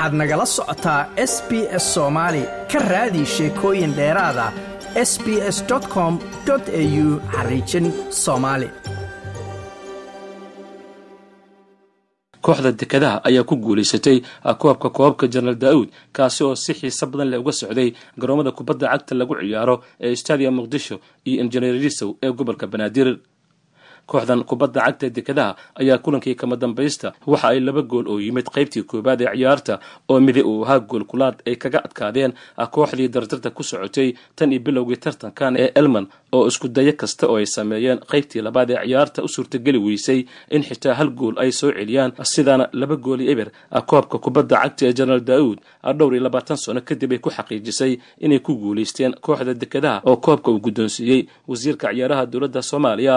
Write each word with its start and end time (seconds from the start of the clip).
waxaad 0.00 0.14
nagala 0.20 0.46
socotaa 0.46 1.00
s 1.16 1.34
b 1.48 1.50
s 1.82 1.84
soomaali 1.94 2.42
ka 2.72 2.78
raadi 2.92 3.22
sheekooyin 3.34 3.92
dheeraada 3.98 4.46
s 5.10 5.12
b 5.24 5.26
s 5.56 5.58
com 5.94 6.14
au 6.48 7.20
xariijin 7.34 7.86
soomaali 8.22 8.68
kooxda 12.44 12.72
dekedaha 12.80 13.20
ayaa 13.28 13.44
ku 13.44 13.54
guulaysatay 13.64 14.18
koobka 14.62 14.88
koobabka 14.96 15.26
jenaraal 15.32 15.58
daa'uud 15.64 15.88
kaasi 16.16 16.40
oo 16.44 16.54
si 16.56 16.72
xiise 16.78 17.04
badan 17.10 17.28
leh 17.30 17.40
uga 17.42 17.52
socday 17.52 17.92
garoomada 18.20 18.50
kubadda 18.56 18.86
cagta 18.92 19.12
lagu 19.14 19.34
ciyaaro 19.40 19.76
ee 20.00 20.16
stadium 20.16 20.54
muqdisho 20.58 20.96
iyo 21.28 21.36
injineer 21.44 21.76
risow 21.84 22.10
ee 22.24 22.32
gobolka 22.32 22.66
banaadir 22.72 23.08
kooxdan 24.10 24.44
kubadda 24.50 24.80
cagta 24.86 25.08
dekedaha 25.16 25.56
ayaa 25.80 25.98
kulankii 26.04 26.34
kama 26.40 26.56
dambaysta. 26.56 27.12
Waxa 27.26 27.48
ay 27.48 27.60
laba 27.60 27.82
gool 27.82 28.06
oo 28.08 28.18
yimid 28.20 28.46
qaybtii 28.54 28.82
koowaad 28.90 29.20
ee 29.22 29.32
ciyaarta 29.36 29.74
oo 30.08 30.20
midi 30.20 30.42
uu 30.42 30.64
ahaa 30.64 30.80
gool 30.80 31.04
kulaad 31.10 31.36
ay 31.46 31.56
kaga 31.56 31.78
adkaadeen 31.86 32.32
kooxdii 32.74 33.08
dardarta 33.08 33.50
ku 33.50 33.62
socotay 33.62 34.14
tan 34.36 34.52
iyo 34.52 34.60
bilowgii 34.66 34.96
tartankan 35.04 35.56
ee 35.56 35.70
elman 35.74 36.06
oo 36.32 36.46
isku 36.46 36.68
dayo 36.68 36.92
kasta 37.00 37.26
oo 37.28 37.36
ay 37.36 37.46
sameeyeen 37.46 37.98
qaybtii 38.10 38.42
labaad 38.42 38.70
ee 38.70 38.82
ciyaarta 38.86 39.22
u 39.22 39.28
suurtageli 39.28 39.78
weysay 39.78 40.24
in 40.50 40.62
xitaa 40.62 40.94
hal 40.94 41.10
gool 41.10 41.34
ay 41.38 41.52
soo 41.52 41.70
celiyaan. 41.72 42.12
Sidaana 42.22 42.68
laba 42.72 42.96
gooli 42.96 43.30
eber 43.32 43.48
koobka 43.86 44.18
kubadda 44.18 44.56
cagta 44.62 44.86
ee 44.86 44.92
jenaraal 44.98 45.24
daa'uud 45.30 45.58
dhowr 45.98 46.12
iyo 46.14 46.22
labaatan 46.26 46.56
sano 46.56 46.80
kadib 46.88 47.12
ay 47.12 47.18
ku 47.18 47.30
xaqiijisay 47.30 47.92
inay 48.24 48.38
ku 48.38 48.52
guulaysteen 48.62 49.12
kooxda 49.20 49.54
dekedaha 49.54 50.02
oo 50.08 50.16
koobka 50.16 50.50
uu 50.50 50.60
guddoonsiiyey 50.64 51.22
wasiirka 51.48 51.88
ciyaaraha 51.94 52.26
dowladda 52.26 52.62
soomaaliya 52.62 53.16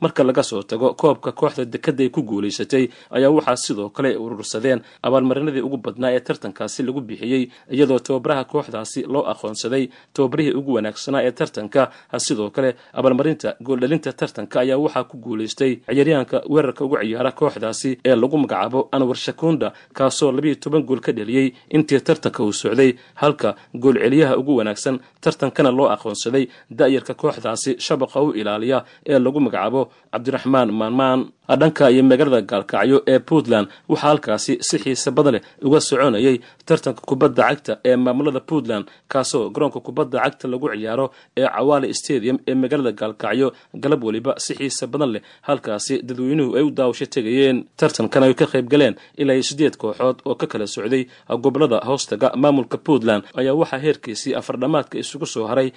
marka 0.00 0.22
laga 0.28 0.42
soo 0.42 0.62
tago 0.62 0.94
koobka 0.94 1.32
kooxda 1.32 1.64
dekada 1.74 2.02
ay 2.04 2.10
ku 2.16 2.22
guulaysatay 2.22 2.84
ayaa 3.16 3.30
waxaa 3.36 3.56
sidoo 3.64 3.88
kale 3.96 4.10
urursadeen 4.24 4.80
abaalmarinadii 5.06 5.60
ugu 5.66 5.76
badnaa 5.86 6.10
ee 6.16 6.20
tartankaasi 6.28 6.80
lagu 6.86 7.00
bixiyey 7.08 7.42
iyadoo 7.74 7.98
tababaraha 8.06 8.44
kooxdaasi 8.52 9.00
loo 9.12 9.24
aqoonsaday 9.32 9.84
tababarihii 10.14 10.54
ugu 10.60 10.72
wanaagsanaa 10.76 11.22
ee 11.28 11.32
tartanka. 11.40 11.82
Sidoo 12.26 12.50
kale 12.56 12.70
abaalmarinta 12.98 13.48
gooldhalinta 13.66 14.10
tartanka 14.20 14.56
ayaa 14.64 14.78
waxaa 14.84 15.04
ku 15.10 15.16
guulaystay 15.24 15.72
ciyaaryahanka 15.86 16.38
weerarka 16.52 16.82
ugu 16.86 16.96
ciyaara 17.02 17.32
kooxdaasi 17.40 17.90
ee 18.08 18.14
lagu 18.22 18.36
magacaabo 18.42 18.80
anwar 18.96 19.16
shakunda 19.26 19.68
kaasoo 19.98 20.30
labiiyo 20.36 20.56
toban 20.64 20.82
gool 20.88 21.00
ka 21.06 21.12
dheliyey 21.18 21.46
intii 21.76 22.00
tartanka 22.08 22.40
uu 22.46 22.52
socday. 22.62 22.90
Halka 23.22 23.50
goolceliyaha 23.82 24.34
ugu 24.40 24.52
wanaagsan 24.60 24.96
tartankana 25.24 25.70
loo 25.78 25.88
aqoonsaday 25.94 26.44
da'yarka 26.80 27.14
kooxdaasi 27.22 27.70
shabaqa 27.86 28.18
u 28.26 28.28
ilaaliya 28.40 28.78
ee 29.12 29.18
lagu 29.24 29.40
magacaabo 29.46 29.73
cabdiraxmaan 30.12 30.68
maanmaan 30.80 31.20
dhanka 31.48 31.90
iyo 31.90 32.02
magaalada 32.02 32.40
gaalkacyo 32.50 33.02
ee 33.06 33.18
puntland 33.18 33.68
waxaa 33.88 34.08
halkaasi 34.08 34.52
si 34.68 34.76
xiise 34.78 35.10
badan 35.16 35.32
leh 35.34 35.42
uga 35.66 35.80
soconayay 35.80 36.36
tartanka 36.68 37.00
kubadda 37.08 37.42
cagta 37.48 37.72
ee 37.84 37.96
maamulada 37.96 38.40
puntland 38.40 38.84
kaasoo 39.12 39.50
garoonka 39.54 39.80
kubadda 39.80 40.18
cagta 40.24 40.48
lagu 40.48 40.68
ciyaaro 40.72 41.06
ee 41.36 41.46
cawaale 41.54 41.92
stadium 42.00 42.38
ee 42.48 42.54
magaalada 42.54 42.92
gaalkacyo 43.00 43.48
galab 43.82 44.04
weliba 44.04 44.32
si 44.44 44.52
xiise 44.58 44.86
badan 44.92 45.10
leh 45.14 45.22
halkaasi 45.48 45.94
dadweynuhu 46.08 46.56
ay 46.58 46.62
u 46.64 46.70
daawasho 46.70 47.06
tegayeen. 47.06 47.58
Tartankan 47.76 48.22
ay 48.26 48.34
ka 48.34 48.46
qayb 48.52 48.66
galeen 48.72 48.94
ilaa 49.20 49.42
sideed 49.42 49.76
kooxood 49.76 50.18
oo 50.24 50.34
ka 50.40 50.46
kala 50.46 50.66
socday 50.66 51.02
gobollada 51.44 51.78
hoostaga 51.88 52.32
maamulka 52.42 52.78
puntland 52.86 53.22
ayaa 53.40 53.54
waxaa 53.60 53.78
heerkiisii 53.84 54.32
afardhamaadka 54.40 54.96
isugu 55.02 55.26
soo 55.26 55.44
haray 55.50 55.68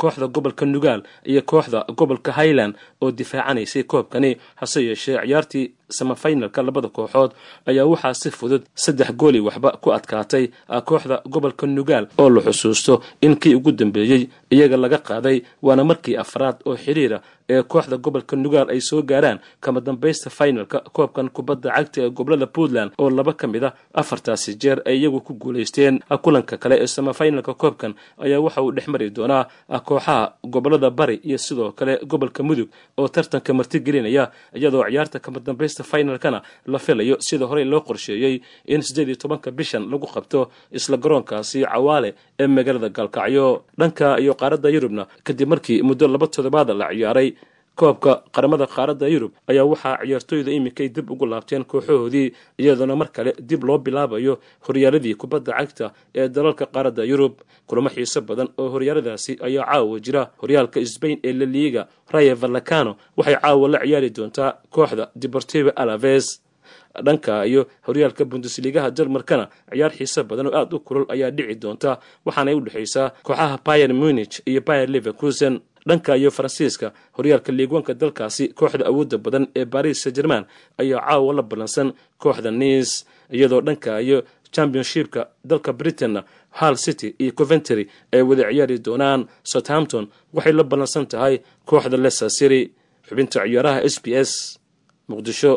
kooxda 0.00 0.26
gobolka 0.36 0.64
nugaal 0.66 1.02
iyo 1.30 1.42
kooxda 1.42 1.84
gobolka 1.98 2.30
highland 2.38 2.74
oo 3.02 3.10
difaacanaysay 3.10 3.82
koobkani 3.82 4.30
hase 4.60 4.80
yeeshee 4.88 5.15
ciyaartii 5.24 5.75
samafinalka 5.88 6.62
labada 6.62 6.88
kooxood 6.88 7.30
ayaa 7.66 7.84
waxaa 7.86 8.14
si 8.14 8.30
fudud 8.30 8.62
saddex 8.74 9.12
gooli 9.16 9.40
waxba 9.40 9.72
ku 9.82 9.92
adkaatay 9.92 10.50
kooxda 10.84 11.22
gobolka 11.28 11.66
nugaal 11.66 12.06
oo 12.18 12.30
la 12.30 12.40
xusuusto 12.40 13.00
in 13.20 13.36
kii 13.36 13.54
ugu 13.54 13.72
dambeeyey 13.72 14.28
iyaga 14.50 14.76
laga 14.76 14.98
qaaday 14.98 15.42
waana 15.62 15.84
markii 15.84 16.16
afraad 16.16 16.56
oo 16.66 16.76
xiriira 16.76 17.20
ee 17.48 17.62
kooxda 17.62 17.96
gobolka 17.96 18.36
nugaal 18.36 18.70
ay 18.70 18.80
soo 18.80 19.02
gaaraan 19.02 19.38
kama 19.60 19.80
dambaysta 19.80 20.30
finalka 20.30 20.80
koobkan 20.92 21.28
kubadda 21.30 21.70
cagta 21.70 22.00
ee 22.02 22.10
gobollada 22.10 22.46
puntland 22.46 22.90
oo 22.98 23.10
laba 23.10 23.32
ka 23.32 23.46
mid 23.46 23.64
a 23.64 23.72
afartaasi 23.94 24.54
jeer 24.58 24.82
ay 24.84 24.98
iyagu 24.98 25.20
ku 25.20 25.34
guulaysteen 25.34 26.00
kulanka 26.22 26.56
kale 26.58 26.74
ee 26.82 26.86
samafinalka 26.86 27.54
koobkan 27.54 27.94
ayaa 28.18 28.40
waxa 28.40 28.62
uu 28.62 28.72
dhex 28.72 28.88
mari 28.88 29.10
doonaa 29.10 29.46
kooxaha 29.84 30.32
gobollada 30.44 30.90
bari 30.90 31.20
iyo 31.22 31.38
sidoo 31.38 31.72
kale 31.72 31.98
gobolka 32.06 32.42
mudug 32.42 32.68
oo 32.98 33.08
tartanka 33.08 33.54
martigelinaya 33.54 34.30
iyadoo 34.54 34.84
ciyaarta 34.90 35.18
kama 35.20 35.40
dambaysta 35.40 35.75
finalkana 35.84 36.42
la 36.66 36.78
filayo. 36.78 37.16
Sida 37.20 37.46
horey 37.46 37.64
loo 37.64 37.80
qorsheeyey 37.80 38.40
in 38.66 38.80
siddeed 38.82 39.08
iyo 39.08 39.16
tobanka 39.16 39.50
bishan 39.50 39.84
lagu 39.92 40.06
qabto 40.06 40.50
isla 40.78 40.96
garoonkaasi 40.96 41.64
cawaale 41.72 42.14
ee 42.40 42.46
magaalada 42.46 42.88
gaalkacyo 42.98 43.46
dhanka 43.78 44.18
iyo 44.22 44.34
qaaradda 44.40 44.68
yurubna 44.74 45.06
kadib 45.26 45.48
markii 45.48 45.82
muddo 45.88 46.06
laba 46.08 46.26
toddobaada 46.34 46.74
la 46.74 46.88
ciyaaray 46.94 47.28
koobka 47.80 48.12
qaramada 48.34 48.66
qaaradda 48.66 49.06
yurub 49.14 49.32
ayaa 49.50 49.64
waxaa 49.72 49.98
ciyaartooyda 50.04 50.50
iminkay 50.58 50.88
dib 50.96 51.10
ugu 51.10 51.26
laabteen 51.26 51.64
kooxahoodii 51.64 52.32
iyadoona 52.58 52.96
mar 53.00 53.08
kale 53.16 53.30
dib 53.48 53.64
loo 53.68 53.78
bilaabayo 53.78 54.34
horyaaladii 54.66 55.14
kubadda 55.14 55.52
cagta 55.58 55.86
ee 56.14 56.28
dalalka 56.28 56.66
qaaradda 56.74 57.04
yurub. 57.04 57.34
Kulamo 57.66 57.88
xiiso 57.94 58.20
badan 58.28 58.48
oo 58.58 58.68
horyaaladaasi 58.74 59.32
ayaa 59.46 59.64
caawa 59.70 60.00
jira. 60.00 60.22
Horyaalka 60.42 60.78
sbain 60.86 61.18
ee 61.24 61.32
laliiga 61.32 61.82
raya 62.14 62.34
valacano 62.34 62.96
waxay 63.16 63.36
caawa 63.42 63.68
la 63.68 63.78
ciyaari 63.84 64.10
doontaa 64.16 64.50
kooxda 64.74 65.04
deportivo 65.22 65.70
alaves. 65.76 66.26
Dhanka 67.04 67.44
iyo 67.46 67.66
horyaalka 67.86 68.24
bundesligaha 68.24 68.90
jarmarkana 68.90 69.44
ciyaar 69.72 69.92
xiise 69.98 70.22
badan 70.22 70.46
oo 70.46 70.54
aada 70.58 70.76
u 70.76 70.80
kulol 70.80 71.04
ayaa 71.14 71.30
dhici 71.30 71.54
doonta 71.62 71.90
waxaanay 72.26 72.54
u 72.54 72.60
dhexaysaa 72.60 73.10
kooxaha 73.26 73.58
bayer 73.66 73.92
munich 73.94 74.40
iyo 74.46 74.60
bayer 74.68 74.88
leverkusen 74.94 75.60
dhanka 75.88 76.16
iyo 76.16 76.30
faransiiska 76.30 76.92
horyaalka 77.16 77.52
liigwanka 77.52 77.94
dalkaasi 77.94 78.48
kooxda 78.58 78.84
awoodda 78.90 79.18
badan 79.18 79.46
ee 79.56 79.64
baris 79.64 80.02
sa 80.02 80.10
german 80.10 80.44
ayaa 80.78 81.00
caawa 81.08 81.32
la 81.34 81.42
ballansan 81.42 81.92
kooxda 82.22 82.50
niis 82.50 83.06
iyadoo 83.36 83.60
dhanka 83.60 84.00
iyo 84.00 84.18
championshipka 84.54 85.20
dalka 85.44 85.72
britainna 85.72 86.24
hall 86.50 86.76
city 86.76 87.14
iyo 87.18 87.32
coventry 87.32 87.84
ay 88.12 88.22
wada 88.22 88.44
ciyaari 88.50 88.78
doonaan. 88.78 89.26
Southampton 89.52 90.04
waxay 90.34 90.52
la 90.52 90.64
ballansan 90.64 91.06
tahay 91.06 91.34
kooxda 91.66 91.96
leicester 91.96 92.30
city. 92.30 92.62
Xubinta 93.08 93.40
ciyaaraha 93.44 93.80
s 93.84 93.96
b 94.02 94.06
s 94.14 94.30
muqdisho. 95.08 95.52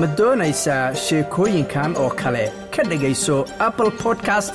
Ma 0.00 0.06
doonaysaa 0.18 0.94
sheekooyinkan 0.94 1.96
oo 2.02 2.10
kale? 2.10 2.44
Ka 2.76 2.82
dhegayso 2.90 3.36
apple 3.58 3.90
podcast 4.02 4.54